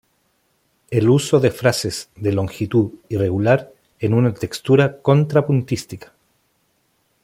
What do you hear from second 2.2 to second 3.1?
longitud